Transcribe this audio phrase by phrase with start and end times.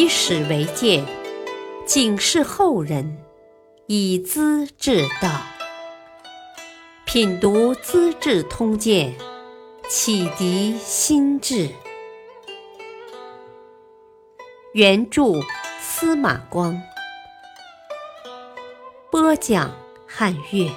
[0.00, 1.04] 以史为鉴，
[1.84, 3.18] 警示后人，
[3.84, 5.42] 以资治道。
[7.04, 9.14] 品读《资治通鉴》，
[9.90, 11.68] 启迪心智。
[14.72, 15.34] 原著
[15.82, 16.80] 司马光，
[19.10, 19.70] 播讲
[20.06, 20.70] 汉乐。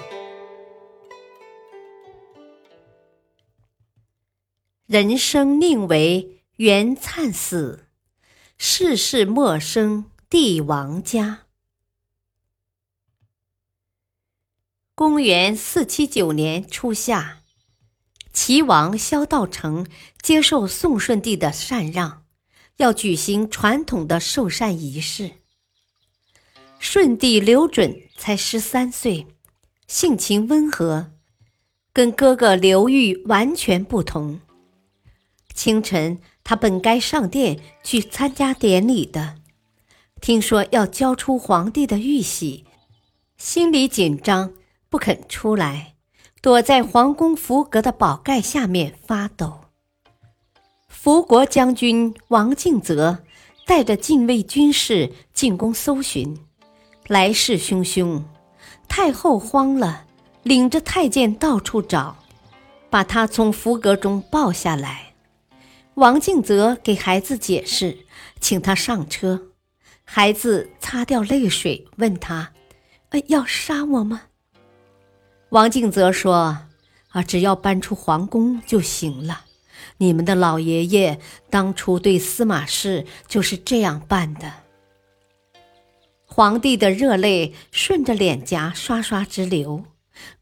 [4.86, 7.82] 人生宁为元灿死，
[8.58, 11.42] 世事莫生帝王家。
[14.96, 17.42] 公元四七九年初夏，
[18.32, 19.86] 齐王萧道成
[20.21, 22.24] 接受宋顺帝的禅让。
[22.78, 25.33] 要举行传统的授禅仪式。
[26.80, 29.28] 顺帝刘准才十三岁，
[29.88, 31.11] 性情温和，
[31.94, 34.42] 跟哥哥刘裕完全不同。
[35.53, 39.36] 清晨，他本该上殿去参加典礼的，
[40.20, 42.66] 听说要交出皇帝的玉玺，
[43.38, 44.52] 心里紧张，
[44.89, 45.95] 不肯出来，
[46.41, 49.61] 躲在皇宫福阁的宝盖下面发抖。
[50.88, 53.23] 福国将军王敬泽
[53.66, 56.38] 带着禁卫军士进宫搜寻，
[57.08, 58.21] 来势汹汹。
[58.88, 60.05] 太后慌了，
[60.44, 62.17] 领着太监到处找，
[62.89, 65.12] 把他从福阁中抱下来。
[65.95, 67.99] 王敬泽给孩子解释，
[68.39, 69.49] 请他上车。
[70.03, 72.52] 孩子擦掉泪水，问他
[73.09, 74.23] ：“呃，要杀我吗？”
[75.49, 76.66] 王敬泽说
[77.09, 79.45] ：“啊，只要搬出皇宫就行了。”
[79.97, 84.52] 你们的老爷爷当初对司马氏就是这样办的。
[86.25, 89.83] 皇帝的热泪顺着脸颊刷刷直流，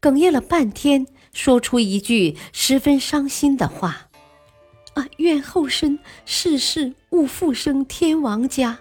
[0.00, 4.08] 哽咽了半天，说出一句十分伤心的话
[4.94, 8.78] ：“啊，愿后生世世勿复生天王家。”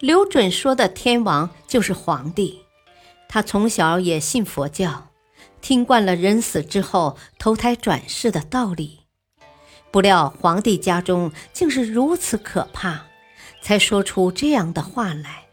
[0.00, 2.60] 刘准说的天王就是皇帝，
[3.28, 5.08] 他从小也信佛教。
[5.60, 9.00] 听惯了人死之后投胎转世的道理，
[9.90, 13.06] 不料皇帝家中竟是如此可怕，
[13.60, 15.46] 才说出这样的话来。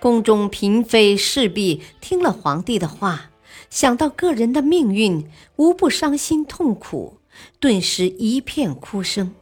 [0.00, 3.30] 宫中嫔妃侍婢听了皇帝的话，
[3.70, 7.20] 想到个人的命运，无不伤心痛苦，
[7.60, 9.34] 顿时一片哭声。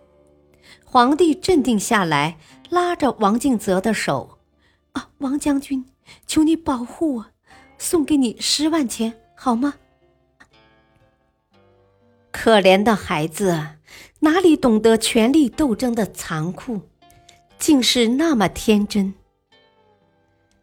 [0.85, 2.39] 皇帝镇定下来，
[2.71, 4.39] 拉着王敬泽的手
[4.93, 5.85] ：“啊，王将军，
[6.27, 7.27] 求你保护我，
[7.79, 9.75] 送给你十万钱。”好吗？
[12.31, 13.77] 可怜的孩子，
[14.21, 16.83] 哪里懂得权力斗争的残酷，
[17.59, 19.15] 竟是那么天真。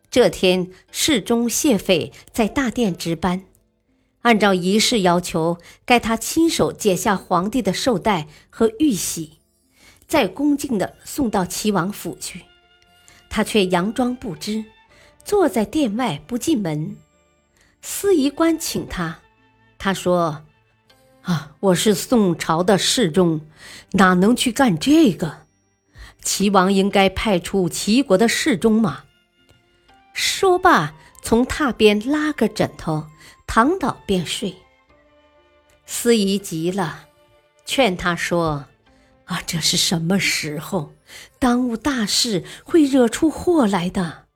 [0.10, 3.44] 这天，侍中谢斐在大殿值班，
[4.22, 9.40] 按照仪式要求，该他亲手解下皇帝的绶带和玉玺，
[10.08, 12.42] 再恭敬地送到齐王府去。
[13.30, 14.66] 他却佯装不知，
[15.24, 16.98] 坐在殿外不进门。
[17.82, 19.20] 司仪官请他，
[19.78, 20.44] 他说
[21.24, 23.42] ：“啊，我是宋朝的侍中，
[23.92, 25.44] 哪能去干这个？
[26.22, 29.04] 齐王应该派出齐国的侍中嘛。”
[30.12, 33.06] 说罢，从榻边拉个枕头，
[33.52, 34.56] 躺倒便睡。
[35.88, 37.08] 司仪急了，
[37.66, 38.68] 劝他说
[39.26, 40.94] ：“啊，这是什么时候？
[41.40, 44.28] 耽误大事，会惹出祸来的。”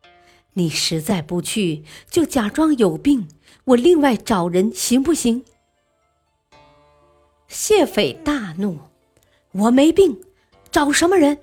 [0.53, 3.27] 你实在不去，就假装有病，
[3.65, 5.45] 我另外找人行不行？
[7.47, 8.79] 谢斐大怒
[9.53, 10.19] ：“我没病，
[10.71, 11.37] 找什么人？”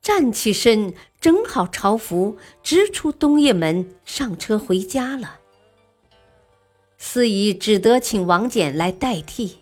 [0.00, 5.40] 站起身，整好朝服，直出东掖门，上车回家了。
[7.06, 9.58] 司仪只得请王翦来代替，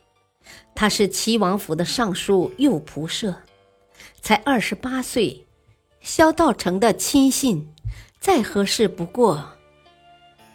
[0.76, 3.34] 他是齐王府的尚书右仆射，
[4.20, 5.44] 才二十八岁，
[6.00, 7.68] 萧道成的亲信。
[8.20, 9.54] 再合适不过，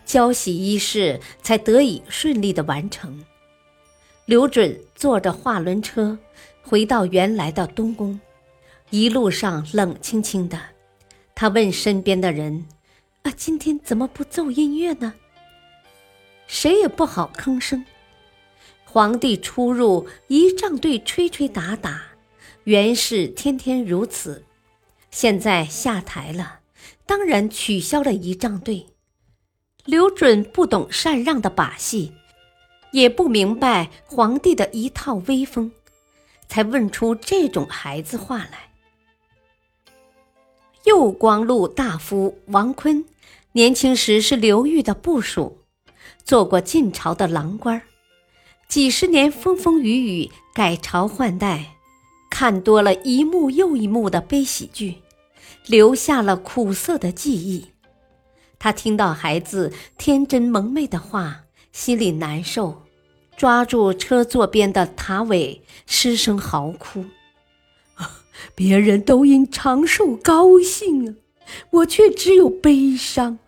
[0.06, 3.22] 交喜仪式才得以顺利的完成。
[4.26, 6.18] 刘准坐着化轮车
[6.62, 8.18] 回到原来的东宫，
[8.92, 10.58] 一路上冷清清的。
[11.36, 12.66] 他问身边的人
[13.24, 15.14] ：“啊，今天怎么不奏音乐呢？”
[16.48, 17.86] 谁也不好吭声。
[18.86, 22.02] 皇帝出入仪仗队吹吹打打，
[22.64, 24.44] 原是天天如此，
[25.12, 26.62] 现在下台了。
[27.06, 28.88] 当然取消了仪仗队。
[29.86, 32.14] 刘准不懂禅让的把戏，
[32.92, 35.72] 也不明白皇帝的一套威风，
[36.48, 38.72] 才问出这种孩子话来。
[40.84, 43.06] 右光禄大夫王坤，
[43.54, 45.64] 年轻时是刘裕的部属，
[46.28, 47.82] 做过晋朝的郎官
[48.68, 51.76] 几十年风风雨雨，改朝换代，
[52.30, 54.96] 看多了一幕又一幕的悲喜剧，
[55.68, 57.68] 留下了苦涩的记忆。
[58.60, 62.84] 他听到孩子天真萌媚的话，心里难受，
[63.38, 67.06] 抓住车座边的塔尾，失声嚎哭
[68.54, 71.16] ：“别人都因长寿高兴啊，
[71.72, 73.40] 我却只有悲伤，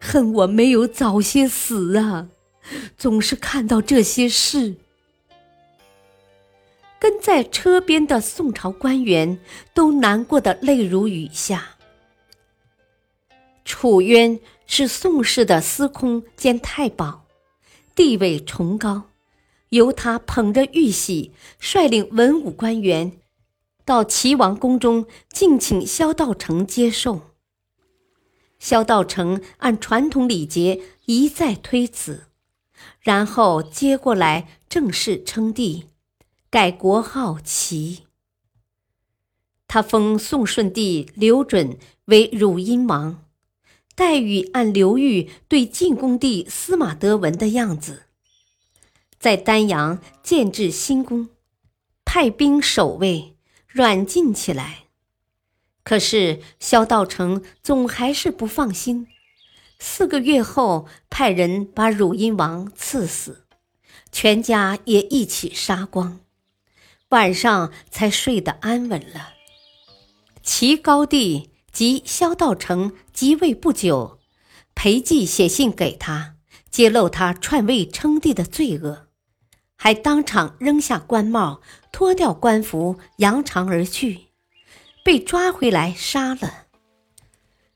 [0.00, 2.28] 恨我没有早些死啊！
[2.96, 4.76] 总是看到这些事。”
[7.00, 9.38] 跟在车边的宋朝官员
[9.72, 11.76] 都难过的泪如雨下。
[13.64, 17.24] 楚渊是宋氏的司空兼太保，
[17.94, 19.04] 地位崇高，
[19.70, 23.12] 由他捧着玉玺，率领文武官员
[23.86, 27.29] 到齐王宫中敬请萧道成接受。
[28.60, 32.26] 萧道成按传统礼节一再推辞，
[33.00, 35.86] 然后接过来正式称帝。
[36.50, 38.06] 改国号齐，
[39.68, 43.24] 他封宋顺帝刘准为汝阴王，
[43.94, 48.06] 待遇按刘裕对晋恭帝司马德文的样子，
[49.18, 51.28] 在丹阳建制新宫，
[52.04, 53.36] 派兵守卫，
[53.68, 54.86] 软禁起来。
[55.82, 59.06] 可是萧道成总还是不放心，
[59.78, 63.46] 四个月后派人把汝阴王赐死，
[64.12, 66.20] 全家也一起杀光。
[67.08, 69.34] 晚上才睡得安稳了。
[70.42, 74.20] 齐高帝及萧道成即位不久，
[74.74, 76.36] 裴寂写信给他，
[76.70, 79.08] 揭露他篡位称帝的罪恶，
[79.76, 81.60] 还当场扔下官帽，
[81.90, 84.29] 脱掉官服，扬长而去，
[85.10, 86.66] 被抓回来杀了。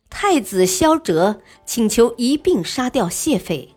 [0.08, 3.74] 太子萧哲请求一并杀掉谢斐。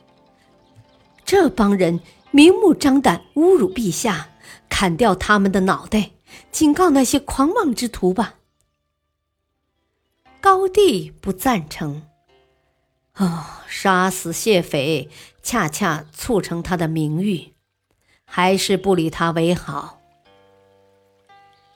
[1.26, 2.00] 这帮人
[2.30, 4.30] 明目张胆侮辱陛下。
[4.70, 6.12] 砍掉他们的脑袋，
[6.52, 8.36] 警告那些狂妄之徒吧。
[10.40, 12.04] 高帝不赞成。
[13.16, 15.10] 哦，杀死谢斐，
[15.42, 17.56] 恰恰促成他的名誉，
[18.24, 19.97] 还是不理他为好。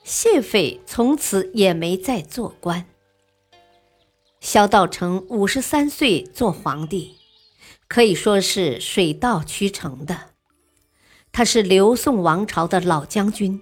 [0.03, 2.86] 谢斐从此也没再做官。
[4.39, 7.18] 萧道成五十三岁做皇帝，
[7.88, 10.31] 可以说是水到渠成的。
[11.31, 13.62] 他是刘宋王朝的老将军，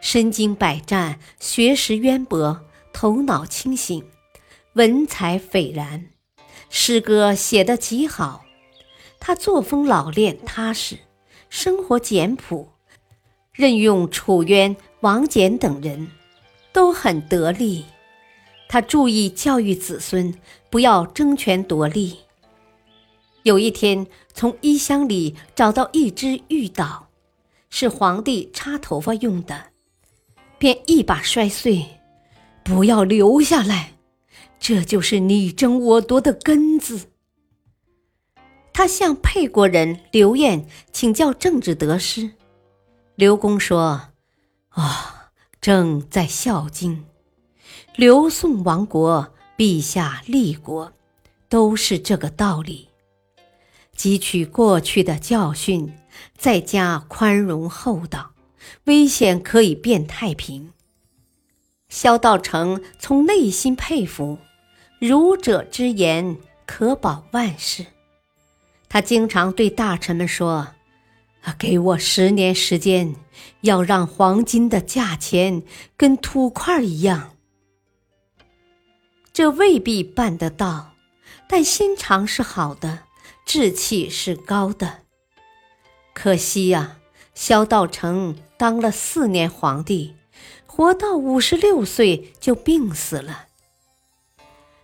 [0.00, 2.60] 身经百战，学识渊博，
[2.92, 4.04] 头脑清醒，
[4.74, 6.10] 文采斐然，
[6.68, 8.44] 诗歌写得极好。
[9.18, 10.98] 他作风老练踏实，
[11.48, 12.68] 生活简朴，
[13.52, 16.08] 任用楚渊、王翦等人，
[16.72, 17.84] 都很得力。
[18.68, 20.34] 他注意教育子孙，
[20.70, 22.18] 不要争权夺利。
[23.44, 27.08] 有一天，从衣箱里找到一只玉刀。
[27.70, 29.66] 是皇帝插头发用的，
[30.58, 31.84] 便一把摔碎，
[32.64, 33.92] 不要留下来，
[34.58, 37.10] 这就是你争我夺的根子。
[38.72, 42.30] 他向沛国人刘晏请教政治得失，
[43.16, 44.12] 刘公说
[44.78, 45.30] ：“啊，
[45.60, 47.04] 正在孝经，
[47.96, 50.92] 刘宋亡国，陛下立国，
[51.48, 52.88] 都是这个道理。
[53.96, 55.94] 汲取过去的教训。”
[56.36, 58.32] 再加宽容厚道，
[58.84, 60.72] 危险可以变太平。
[61.88, 64.38] 萧道成从内心佩服，
[64.98, 67.86] 儒者之言可保万世。
[68.88, 70.74] 他经常对大臣们说：“，
[71.42, 73.14] 啊给我十年时间，
[73.62, 75.62] 要让黄金的价钱
[75.96, 77.34] 跟土块一样。”
[79.32, 80.94] 这未必办得到，
[81.48, 83.04] 但心肠是好的，
[83.46, 85.02] 志气是高的。
[86.12, 86.98] 可惜呀，
[87.34, 90.16] 萧道成当了四年皇帝，
[90.66, 93.46] 活到五十六岁就病死了。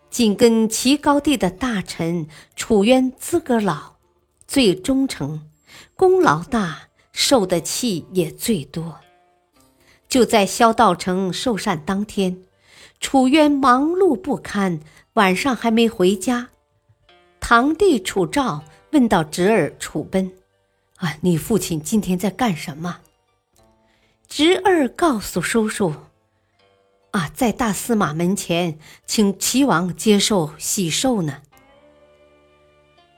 [0.09, 3.97] 紧跟齐高帝的大臣楚渊资格老，
[4.47, 5.51] 最忠诚，
[5.97, 9.01] 功劳大，受的气也最多。
[10.09, 12.45] 就在萧道成受禅当天，
[13.01, 14.81] 楚渊忙碌不堪，
[15.15, 16.49] 晚上还没回家。
[17.41, 20.33] 堂弟楚昭问到侄儿楚奔。
[20.97, 23.01] 啊，你父亲今天在干什么？
[24.29, 25.95] 侄儿告诉叔叔
[27.11, 31.43] ：“啊，在大司马门前，请齐王接受喜寿呢。”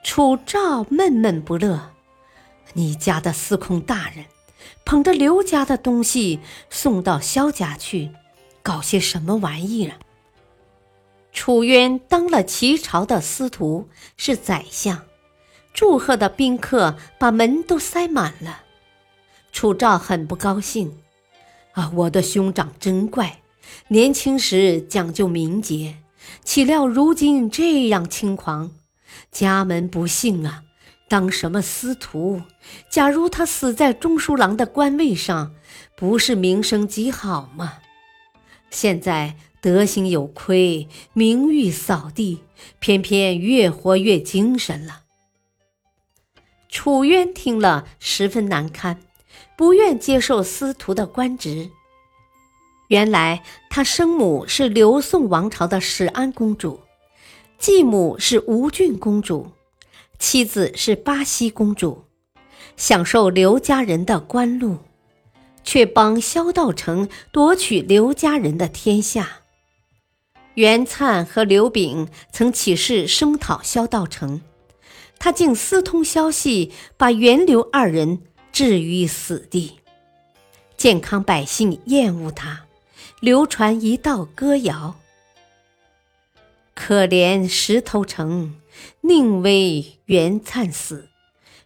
[0.03, 1.93] 楚昭闷闷不乐
[2.77, 4.27] ：“你家的司空大人，
[4.85, 8.11] 捧着刘家的东西送到萧家去，
[8.63, 9.97] 搞些什么玩意儿？”
[11.33, 15.03] 楚渊当了齐朝的司徒，是宰相。
[15.73, 18.61] 祝贺的宾客把门都塞满了，
[19.53, 20.99] 楚昭很不高兴。
[21.73, 23.41] 啊，我的兄长真怪，
[23.89, 25.97] 年轻时讲究名节，
[26.45, 28.71] 岂料如今这样轻狂，
[29.31, 30.63] 家门不幸啊！
[31.09, 32.43] 当什么司徒？
[32.91, 35.55] 假如他死在中书郎的官位上，
[35.97, 37.79] 不是名声极好吗？
[38.71, 42.43] 现在德行有亏，名誉扫地，
[42.79, 45.03] 偏偏越活越精神了。
[46.69, 49.01] 楚渊听了十分难堪。
[49.57, 51.71] 不愿接受司徒的官职。
[52.89, 56.81] 原来他生母是刘宋王朝的始安公主，
[57.59, 59.53] 继母是吴郡公主，
[60.19, 62.05] 妻子是巴西公主，
[62.77, 64.79] 享受刘家人的官禄，
[65.65, 69.41] 却帮萧道成夺取刘家人的天下。
[70.55, 74.41] 袁粲和刘炳曾起事声讨萧道成，
[75.19, 78.23] 他竟私通消息，把袁刘二人。
[78.53, 79.81] 置于死地，
[80.79, 82.65] 健康百姓厌恶他，
[83.21, 84.97] 流传一道歌谣
[86.73, 88.55] ：“可怜石头城，
[89.01, 91.09] 宁为袁粲死，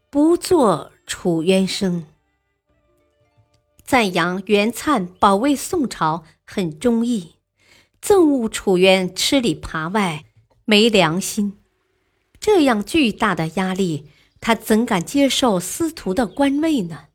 [0.09, 2.07] 不做楚渊生。”
[3.85, 7.37] 赞扬袁粲保卫宋朝很忠义，
[8.01, 10.25] 憎恶楚渊吃里扒外、
[10.65, 11.59] 没良心。
[12.39, 14.09] 这样巨大的压力。
[14.43, 17.09] 他怎敢接受司徒的官位呢？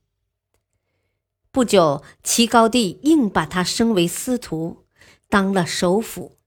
[1.52, 4.86] 不久，齐高帝硬把他升为司徒，
[5.28, 6.38] 当了首辅。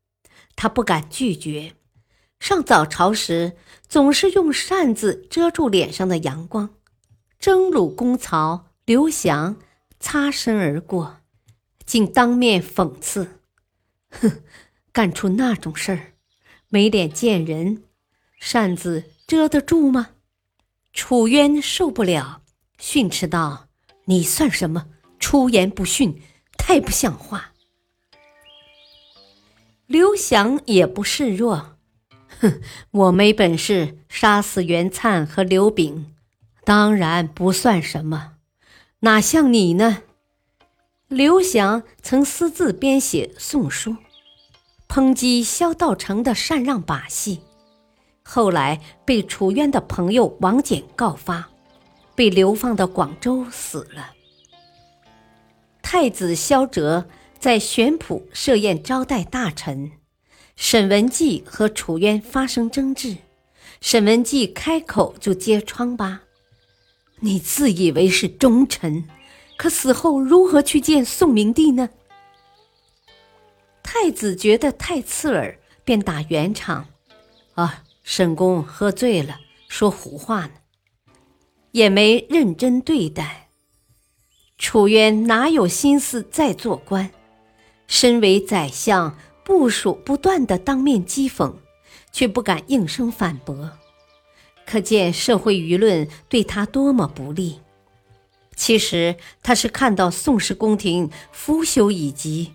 [0.54, 1.74] 他不敢拒绝。
[2.40, 3.56] 上早朝时，
[3.88, 6.70] 总是用扇子遮住脸上的阳光。
[7.38, 9.56] 征虏公曹刘翔
[10.00, 11.20] 擦身而过，
[11.84, 13.40] 竟当面讽刺
[14.10, 14.42] ：“哼，
[14.92, 16.12] 干出那种事儿，
[16.68, 17.84] 没脸见人，
[18.38, 20.10] 扇子遮得住吗？”
[20.92, 22.42] 楚渊受不了，
[22.78, 23.68] 训斥道
[24.06, 24.86] ：“你算什么？
[25.20, 26.22] 出言不逊，
[26.56, 27.52] 太不像话！”
[29.86, 31.77] 刘翔也不示弱，
[32.40, 36.14] 哼， 我没本事杀死袁粲和刘炳，
[36.64, 38.32] 当然不算什么，
[39.00, 40.02] 哪像你呢？
[41.08, 43.96] 刘翔曾私自编写宋书，
[44.88, 47.40] 抨击萧道成的禅让把戏。
[48.22, 51.48] 后来被楚渊的朋友王翦告发，
[52.14, 54.12] 被流放到广州死了。
[55.80, 59.92] 太子萧哲在玄圃设宴招待大臣，
[60.60, 63.16] 沈文季和楚渊发生争执，
[63.80, 66.22] 沈文季开口就揭疮疤
[67.22, 69.08] ：“你自以为是忠臣，
[69.56, 71.88] 可死后如何去见宋明帝呢？”
[73.84, 76.88] 太子觉得太刺耳，便打圆场
[77.54, 79.38] ：“啊。”沈公喝醉了，
[79.68, 80.52] 说胡话呢，
[81.72, 83.50] 也没认真对待。
[84.56, 87.10] 楚渊哪有心思再做官？
[87.86, 89.14] 身为宰相，
[89.48, 91.54] 部属不断的当面讥讽，
[92.12, 93.70] 却不敢应声反驳，
[94.66, 97.60] 可见社会舆论对他多么不利。
[98.54, 102.52] 其实他是看到宋氏宫廷腐朽已极，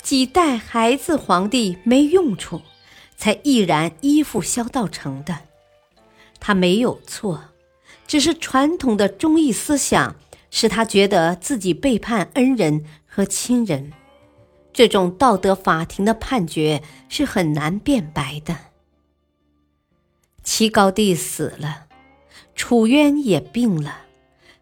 [0.00, 2.62] 几代孩子皇帝没用处。
[3.14, 5.40] 才毅然依附萧道成的，
[6.40, 7.44] 他没有错，
[8.06, 10.16] 只是传统的忠义思想
[10.50, 13.92] 使他觉得自己背叛恩人和亲人，
[14.72, 18.56] 这种道德法庭的判决是很难辩白的。
[20.42, 21.86] 齐高帝死了，
[22.54, 24.06] 楚渊也病了，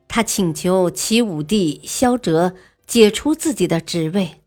[0.08, 2.54] 他请求齐武帝萧哲
[2.86, 4.40] 解除自己的职位，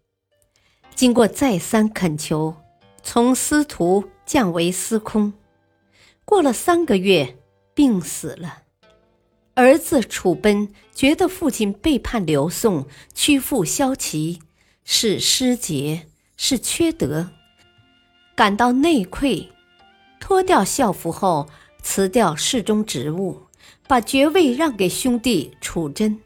[0.94, 2.56] 经过再三恳求。
[3.06, 5.34] 从司徒降为司空，
[6.24, 7.36] 过了三个月，
[7.74, 8.60] 病死了。
[9.56, 14.40] 儿子楚奔觉得父亲背叛刘宋，屈服萧齐，
[14.86, 17.30] 是失节，是缺德，
[18.36, 19.50] 感到内愧，
[20.20, 21.48] 脱掉校服后，
[21.82, 23.44] 辞掉侍中职务，
[23.88, 26.20] 把爵位让给兄弟楚真，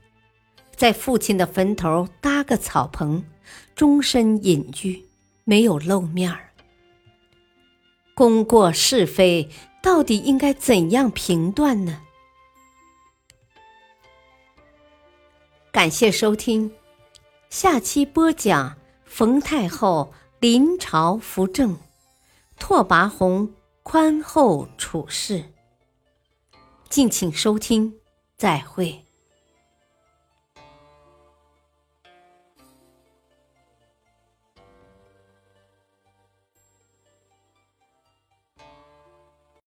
[0.75, 3.23] 在父亲的坟头搭个草棚，
[3.75, 5.05] 终身隐居，
[5.43, 6.51] 没有露面儿。
[8.15, 9.49] 功过是非，
[9.83, 12.01] 到底应该怎样评断呢？
[15.71, 16.71] 感谢收听，
[17.49, 21.77] 下期播讲冯太后临朝扶正，
[22.59, 25.45] 拓跋宏宽厚处事。
[26.89, 27.95] 敬请收听，
[28.37, 29.06] 再会。